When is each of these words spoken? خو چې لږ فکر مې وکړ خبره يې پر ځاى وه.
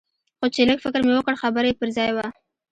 خو 0.37 0.45
چې 0.53 0.61
لږ 0.69 0.79
فکر 0.85 1.01
مې 1.05 1.13
وکړ 1.15 1.33
خبره 1.43 1.65
يې 1.69 1.77
پر 1.79 1.89
ځاى 1.95 2.11
وه. 2.13 2.27